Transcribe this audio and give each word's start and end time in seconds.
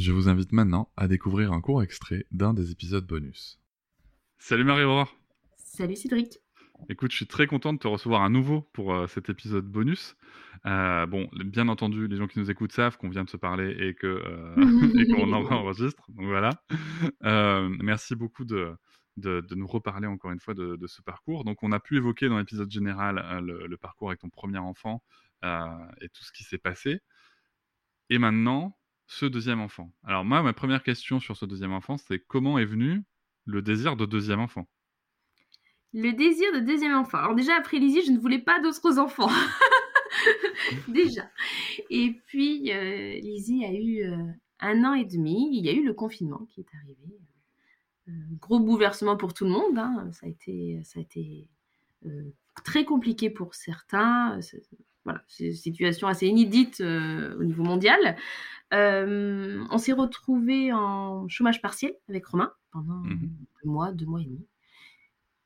Je 0.00 0.12
vous 0.12 0.30
invite 0.30 0.52
maintenant 0.52 0.90
à 0.96 1.08
découvrir 1.08 1.52
un 1.52 1.60
court 1.60 1.82
extrait 1.82 2.24
d'un 2.30 2.54
des 2.54 2.70
épisodes 2.70 3.06
bonus. 3.06 3.60
Salut 4.38 4.64
Marie-Aurore 4.64 5.14
Salut 5.58 5.94
Cédric 5.94 6.38
Écoute, 6.88 7.10
je 7.10 7.16
suis 7.16 7.26
très 7.26 7.46
content 7.46 7.74
de 7.74 7.78
te 7.78 7.86
recevoir 7.86 8.22
à 8.22 8.30
nouveau 8.30 8.62
pour 8.72 8.94
euh, 8.94 9.06
cet 9.08 9.28
épisode 9.28 9.66
bonus. 9.66 10.16
Euh, 10.64 11.04
bon, 11.04 11.28
bien 11.44 11.68
entendu, 11.68 12.08
les 12.08 12.16
gens 12.16 12.28
qui 12.28 12.38
nous 12.38 12.50
écoutent 12.50 12.72
savent 12.72 12.96
qu'on 12.96 13.10
vient 13.10 13.24
de 13.24 13.28
se 13.28 13.36
parler 13.36 13.76
et 13.78 13.94
que 13.94 14.06
euh, 14.06 14.54
et 14.98 15.06
qu'on 15.06 15.34
enregistre. 15.34 16.02
Donc 16.08 16.28
voilà. 16.28 16.62
merci 17.82 18.14
beaucoup 18.14 18.46
de, 18.46 18.72
de, 19.18 19.54
nous 19.54 19.66
reparler 19.66 20.06
encore 20.06 20.30
une 20.30 20.40
fois 20.40 20.54
de, 20.54 20.86
ce 20.86 21.02
parcours. 21.02 21.44
Donc 21.44 21.62
on 21.62 21.72
a 21.72 21.78
pu 21.78 21.98
évoquer 21.98 22.30
dans 22.30 22.38
l'épisode 22.38 22.70
général 22.70 23.22
le, 23.42 23.76
parcours 23.76 24.08
avec 24.08 24.20
ton 24.20 24.30
premier 24.30 24.60
enfant 24.60 25.02
et 25.44 26.08
tout 26.08 26.24
ce 26.24 26.32
qui 26.32 26.44
s'est 26.44 26.56
passé. 26.56 27.00
Et 28.08 28.18
maintenant, 28.18 28.79
ce 29.10 29.26
deuxième 29.26 29.60
enfant. 29.60 29.92
Alors 30.04 30.24
moi, 30.24 30.40
ma 30.40 30.52
première 30.52 30.84
question 30.84 31.18
sur 31.18 31.36
ce 31.36 31.44
deuxième 31.44 31.72
enfant, 31.72 31.96
c'est 31.96 32.20
comment 32.20 32.58
est 32.58 32.64
venu 32.64 33.02
le 33.44 33.60
désir 33.60 33.96
de 33.96 34.06
deuxième 34.06 34.38
enfant? 34.38 34.68
Le 35.92 36.12
désir 36.12 36.52
de 36.54 36.60
deuxième 36.60 36.94
enfant. 36.94 37.18
Alors 37.18 37.34
déjà, 37.34 37.56
après 37.56 37.80
Lizzie, 37.80 38.02
je 38.06 38.12
ne 38.12 38.20
voulais 38.20 38.38
pas 38.38 38.60
d'autres 38.60 39.00
enfants. 39.00 39.28
déjà. 40.88 41.28
Et 41.90 42.20
puis, 42.26 42.70
euh, 42.70 43.14
Lizzie 43.18 43.64
a 43.64 43.72
eu 43.72 44.04
euh, 44.04 44.16
un 44.60 44.84
an 44.84 44.94
et 44.94 45.04
demi. 45.04 45.56
Il 45.58 45.66
y 45.66 45.68
a 45.68 45.72
eu 45.72 45.84
le 45.84 45.92
confinement 45.92 46.46
qui 46.48 46.60
est 46.60 46.74
arrivé. 46.80 47.18
Euh, 48.08 48.12
gros 48.40 48.60
bouleversement 48.60 49.16
pour 49.16 49.34
tout 49.34 49.44
le 49.44 49.50
monde. 49.50 49.76
Hein. 49.76 50.08
Ça 50.12 50.26
a 50.26 50.28
été, 50.28 50.80
ça 50.84 51.00
a 51.00 51.02
été 51.02 51.48
très 52.64 52.84
compliqué 52.84 53.28
pour 53.28 53.56
certains. 53.56 54.38
Voilà, 55.04 55.22
c'est 55.28 55.46
une 55.46 55.54
situation 55.54 56.08
assez 56.08 56.26
inédite 56.26 56.80
au 56.80 57.44
niveau 57.44 57.62
mondial. 57.62 58.16
on 58.72 59.78
s'est 59.78 59.92
retrouvé 59.92 60.72
en 60.72 61.28
chômage 61.28 61.62
partiel 61.62 61.94
avec 62.08 62.26
Romain 62.26 62.52
pendant 62.72 63.02
mmh 63.02 63.30
deux 63.62 63.70
mois, 63.70 63.92
deux 63.92 64.06
mois 64.06 64.20
et 64.20 64.24
demi. 64.24 64.46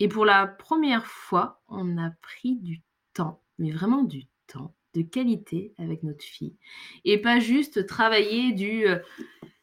Et 0.00 0.08
pour 0.08 0.24
la 0.24 0.46
première 0.46 1.06
fois, 1.06 1.62
on 1.68 1.96
a 1.96 2.10
pris 2.22 2.56
du 2.56 2.82
temps, 3.14 3.40
mais 3.58 3.70
vraiment 3.70 4.02
du 4.02 4.26
temps, 4.46 4.74
de 4.94 5.02
qualité 5.02 5.74
avec 5.78 6.02
notre 6.02 6.24
fille. 6.24 6.56
Et 7.04 7.18
pas 7.18 7.38
juste 7.38 7.86
travailler 7.86 8.52
du 8.52 8.86
euh, 8.86 8.98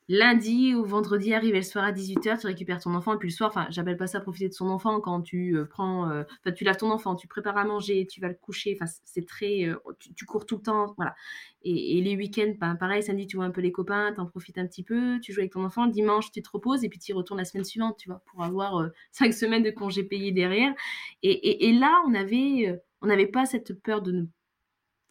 lundi 0.09 0.73
au 0.73 0.83
vendredi, 0.83 1.35
arriver 1.35 1.57
le 1.57 1.63
soir 1.63 1.85
à 1.85 1.91
18h, 1.91 2.41
tu 2.41 2.47
récupères 2.47 2.81
ton 2.81 2.95
enfant, 2.95 3.13
et 3.13 3.17
puis 3.17 3.29
le 3.29 3.33
soir, 3.33 3.51
enfin, 3.51 3.67
j'appelle 3.69 3.95
pas 3.95 4.07
ça 4.07 4.19
profiter 4.19 4.49
de 4.49 4.53
son 4.53 4.67
enfant 4.67 4.99
quand 4.99 5.21
tu 5.21 5.55
euh, 5.55 5.65
prends, 5.65 6.09
euh, 6.09 6.23
tu 6.55 6.63
laves 6.63 6.77
ton 6.77 6.89
enfant, 6.89 7.15
tu 7.15 7.27
prépares 7.27 7.57
à 7.57 7.63
manger, 7.63 8.07
tu 8.07 8.19
vas 8.19 8.27
le 8.27 8.33
coucher, 8.33 8.75
enfin, 8.75 8.91
c'est 9.05 9.27
très, 9.27 9.65
euh, 9.65 9.75
tu, 9.99 10.25
cours 10.25 10.47
tout 10.47 10.55
le 10.57 10.63
temps, 10.63 10.95
voilà. 10.97 11.15
Et, 11.61 12.01
les 12.01 12.15
week-ends, 12.15 12.55
ben, 12.59 12.75
pareil, 12.75 13.03
samedi, 13.03 13.27
tu 13.27 13.35
vois 13.35 13.45
un 13.45 13.51
peu 13.51 13.61
les 13.61 13.71
copains, 13.71 14.11
t'en 14.13 14.25
profites 14.25 14.57
un 14.57 14.65
petit 14.65 14.83
peu, 14.83 15.19
tu 15.21 15.31
joues 15.31 15.41
avec 15.41 15.53
ton 15.53 15.63
enfant, 15.63 15.85
dimanche, 15.85 16.31
tu 16.31 16.41
te 16.41 16.49
reposes, 16.51 16.83
et 16.83 16.89
puis 16.89 16.97
tu 16.97 17.11
y 17.11 17.13
retournes 17.13 17.39
la 17.39 17.45
semaine 17.45 17.65
suivante, 17.65 17.97
tu 17.99 18.09
vois, 18.09 18.23
pour 18.25 18.43
avoir 18.43 18.89
cinq 19.11 19.31
semaines 19.31 19.63
de 19.63 19.71
congés 19.71 20.03
payés 20.03 20.31
derrière. 20.31 20.73
Et, 21.21 21.69
et 21.69 21.73
là, 21.73 22.01
on 22.07 22.15
avait, 22.15 22.81
on 23.01 23.07
n'avait 23.07 23.27
pas 23.27 23.45
cette 23.45 23.79
peur 23.83 24.01
de 24.01 24.27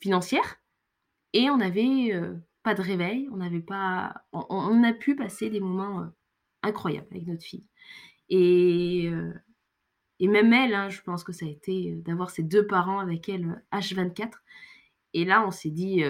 financière, 0.01 0.57
et 1.35 1.51
on 1.51 1.61
avait 1.61 2.13
pas 2.63 2.75
de 2.75 2.83
réveil, 2.83 3.29
on 3.33 3.37
n'avait 3.37 3.61
pas, 3.61 4.23
on, 4.33 4.83
a 4.85 4.93
pu 4.93 5.17
passer 5.17 5.51
des 5.51 5.61
moments 5.61 6.03
euh, 6.03 6.07
incroyables 6.63 7.09
avec 7.11 7.27
notre 7.27 7.45
fille. 7.45 7.67
Et, 8.29 9.09
euh, 9.11 9.33
et 10.21 10.29
même 10.29 10.53
elle, 10.53 10.75
hein, 10.75 10.89
je 10.89 11.01
pense 11.03 11.25
que 11.25 11.33
ça 11.33 11.47
a 11.47 11.49
été 11.49 11.93
euh, 11.93 12.03
d'avoir 12.03 12.31
ses 12.31 12.43
deux 12.43 12.67
parents 12.67 12.99
avec 12.99 13.29
elle 13.29 13.65
H24. 13.73 14.33
Et 15.15 15.25
là, 15.25 15.47
on 15.47 15.51
s'est 15.51 15.71
dit, 15.71 16.03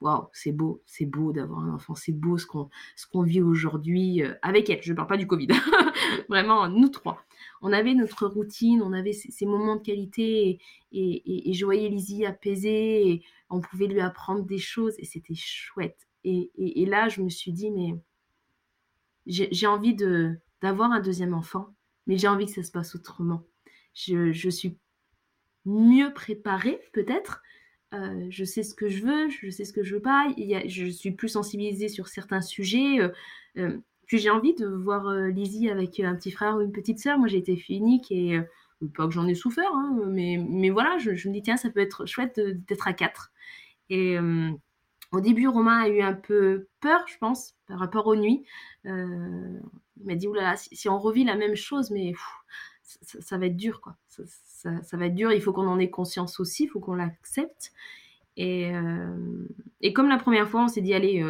waouh, 0.00 0.28
c'est 0.32 0.52
beau, 0.52 0.82
c'est 0.86 1.06
beau 1.06 1.32
d'avoir 1.32 1.60
un 1.60 1.74
enfant, 1.74 1.94
c'est 1.94 2.12
beau 2.12 2.38
ce 2.38 2.46
qu'on 2.46 3.22
vit 3.22 3.42
aujourd'hui 3.42 4.22
avec 4.42 4.68
elle. 4.70 4.82
Je 4.82 4.92
ne 4.92 4.96
parle 4.96 5.08
pas 5.08 5.16
du 5.16 5.26
Covid, 5.26 5.48
vraiment 6.28 6.68
nous 6.68 6.88
trois. 6.88 7.22
On 7.62 7.72
avait 7.72 7.94
notre 7.94 8.26
routine, 8.26 8.82
on 8.82 8.92
avait 8.92 9.12
ces, 9.12 9.46
moments 9.46 9.76
de 9.76 9.82
qualité 9.82 10.58
et, 10.92 11.00
et, 11.00 11.50
et 11.50 11.52
je 11.54 11.64
voyais 11.64 11.88
Lizzie 11.88 12.26
apaisée. 12.26 13.08
Et, 13.08 13.22
on 13.50 13.60
pouvait 13.60 13.86
lui 13.86 14.00
apprendre 14.00 14.44
des 14.44 14.58
choses 14.58 14.94
et 14.98 15.04
c'était 15.04 15.34
chouette. 15.34 16.06
Et, 16.24 16.86
là, 16.86 17.08
je 17.08 17.22
me 17.22 17.28
suis 17.28 17.52
dit, 17.52 17.70
mais 17.70 17.94
j'ai 19.26 19.66
envie 19.66 19.94
d'avoir 19.94 20.90
un 20.90 21.00
deuxième 21.00 21.34
enfant, 21.34 21.68
mais 22.06 22.18
j'ai 22.18 22.26
envie 22.26 22.46
que 22.46 22.52
ça 22.52 22.64
se 22.64 22.72
passe 22.72 22.96
autrement. 22.96 23.44
Je, 23.94 24.50
suis 24.50 24.76
mieux 25.64 26.12
préparée, 26.12 26.80
peut-être. 26.92 27.42
Euh, 27.94 28.26
je 28.30 28.44
sais 28.44 28.62
ce 28.62 28.74
que 28.74 28.88
je 28.88 29.04
veux, 29.04 29.28
je 29.30 29.50
sais 29.50 29.64
ce 29.64 29.72
que 29.72 29.82
je 29.82 29.94
veux 29.94 30.02
pas. 30.02 30.26
Je 30.66 30.86
suis 30.86 31.12
plus 31.12 31.28
sensibilisée 31.28 31.88
sur 31.88 32.08
certains 32.08 32.40
sujets. 32.40 33.00
Euh, 33.00 33.08
euh, 33.58 33.78
puis 34.06 34.18
j'ai 34.18 34.30
envie 34.30 34.54
de 34.54 34.66
voir 34.66 35.10
Lizzie 35.10 35.68
avec 35.68 35.98
un 36.00 36.14
petit 36.14 36.30
frère 36.30 36.56
ou 36.56 36.60
une 36.60 36.72
petite 36.72 36.98
sœur. 37.00 37.18
Moi, 37.18 37.28
j'ai 37.28 37.38
été 37.38 37.56
fille 37.56 37.78
unique 37.78 38.12
et 38.12 38.40
pas 38.94 39.06
que 39.06 39.12
j'en 39.12 39.26
ai 39.26 39.34
souffert, 39.34 39.70
hein, 39.74 39.98
mais, 40.06 40.70
voilà, 40.70 40.98
je, 40.98 41.10
me 41.10 41.32
dis, 41.32 41.42
tiens, 41.42 41.56
ça 41.56 41.70
peut 41.70 41.80
être 41.80 42.06
chouette 42.06 42.38
d'être 42.38 42.86
à 42.86 42.92
quatre. 42.92 43.32
Et 43.88 44.18
euh, 44.18 44.50
au 45.12 45.20
début, 45.20 45.48
Romain 45.48 45.78
a 45.82 45.88
eu 45.88 46.00
un 46.02 46.12
peu 46.12 46.68
peur, 46.80 47.04
je 47.06 47.16
pense, 47.18 47.54
par 47.66 47.78
rapport 47.78 48.06
aux 48.06 48.16
nuits. 48.16 48.44
Euh, 48.86 49.58
il 49.98 50.06
m'a 50.06 50.14
dit, 50.14 50.28
oulala, 50.28 50.56
si, 50.56 50.88
on 50.88 50.98
revit 50.98 51.24
la 51.24 51.36
même 51.36 51.56
chose, 51.56 51.90
mais 51.90 52.12
ça, 53.02 53.38
va 53.38 53.46
être 53.46 53.56
dur, 53.56 53.80
quoi. 53.80 53.96
Ça, 54.06 54.96
va 54.96 55.06
être 55.06 55.14
dur, 55.14 55.32
il 55.32 55.40
faut 55.40 55.52
qu'on 55.52 55.66
en 55.66 55.78
ait 55.78 55.90
conscience 55.90 56.40
aussi, 56.40 56.64
il 56.64 56.68
faut 56.68 56.80
qu'on 56.80 56.94
l'accepte. 56.94 57.72
Et, 58.36 58.74
euh, 58.74 59.48
comme 59.94 60.08
la 60.08 60.18
première 60.18 60.48
fois, 60.48 60.62
on 60.62 60.68
s'est 60.68 60.82
dit, 60.82 60.94
allez, 60.94 61.24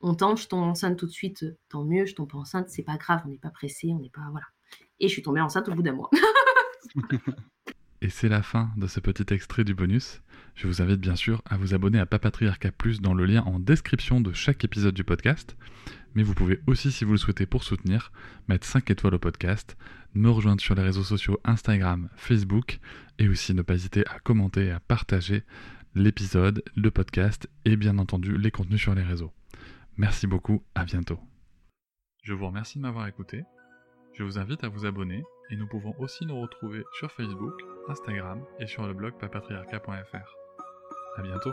on 0.00 0.14
tente, 0.14 0.40
je 0.40 0.48
tombe 0.48 0.64
enceinte 0.64 0.98
tout 0.98 1.06
de 1.06 1.12
suite, 1.12 1.44
tant 1.68 1.84
mieux, 1.84 2.06
je 2.06 2.14
tombe 2.14 2.30
pas 2.30 2.38
enceinte, 2.38 2.68
c'est 2.68 2.82
pas 2.82 2.96
grave, 2.96 3.22
on 3.24 3.28
n'est 3.28 3.38
pas 3.38 3.50
pressé, 3.50 3.92
on 3.92 3.98
n'est 3.98 4.10
pas. 4.10 4.26
Voilà. 4.30 4.46
Et 5.00 5.08
je 5.08 5.12
suis 5.12 5.22
tombée 5.22 5.40
enceinte 5.40 5.68
au 5.68 5.74
bout 5.74 5.82
d'un 5.82 5.92
mois. 5.92 6.10
Et 8.00 8.10
c'est 8.10 8.28
la 8.28 8.42
fin 8.42 8.70
de 8.76 8.86
ce 8.86 9.00
petit 9.00 9.34
extrait 9.34 9.64
du 9.64 9.74
bonus. 9.74 10.22
Je 10.54 10.68
vous 10.68 10.82
invite 10.82 11.00
bien 11.00 11.16
sûr 11.16 11.42
à 11.44 11.56
vous 11.56 11.74
abonner 11.74 11.98
à 11.98 12.06
Papatriarca 12.06 12.70
Plus 12.70 13.00
dans 13.00 13.12
le 13.12 13.24
lien 13.24 13.42
en 13.42 13.58
description 13.58 14.20
de 14.20 14.32
chaque 14.32 14.64
épisode 14.64 14.94
du 14.94 15.02
podcast. 15.02 15.56
Mais 16.14 16.22
vous 16.22 16.34
pouvez 16.34 16.60
aussi, 16.68 16.92
si 16.92 17.04
vous 17.04 17.12
le 17.12 17.18
souhaitez 17.18 17.46
pour 17.46 17.64
soutenir, 17.64 18.12
mettre 18.48 18.66
5 18.66 18.88
étoiles 18.90 19.14
au 19.14 19.18
podcast, 19.18 19.76
me 20.14 20.30
rejoindre 20.30 20.60
sur 20.60 20.74
les 20.74 20.82
réseaux 20.82 21.02
sociaux 21.02 21.38
Instagram, 21.44 22.08
Facebook, 22.16 22.80
et 23.18 23.28
aussi 23.28 23.54
ne 23.54 23.62
pas 23.62 23.74
hésiter 23.74 24.06
à 24.08 24.18
commenter 24.20 24.66
et 24.66 24.70
à 24.70 24.80
partager 24.80 25.44
l'épisode, 25.94 26.62
le 26.76 26.90
podcast 26.90 27.48
et 27.64 27.76
bien 27.76 27.98
entendu 27.98 28.36
les 28.36 28.50
contenus 28.50 28.80
sur 28.80 28.94
les 28.94 29.02
réseaux. 29.02 29.32
Merci 29.96 30.26
beaucoup, 30.26 30.62
à 30.74 30.84
bientôt. 30.84 31.18
Je 32.22 32.34
vous 32.34 32.46
remercie 32.46 32.78
de 32.78 32.82
m'avoir 32.82 33.06
écouté. 33.06 33.44
Je 34.14 34.22
vous 34.22 34.38
invite 34.38 34.64
à 34.64 34.68
vous 34.68 34.86
abonner 34.86 35.22
et 35.50 35.56
nous 35.56 35.66
pouvons 35.66 35.94
aussi 35.98 36.26
nous 36.26 36.40
retrouver 36.40 36.84
sur 36.98 37.10
Facebook, 37.12 37.54
Instagram 37.88 38.44
et 38.60 38.66
sur 38.66 38.86
le 38.86 38.94
blog 38.94 39.14
papatriarca.fr. 39.18 40.36
À 41.16 41.22
bientôt. 41.22 41.52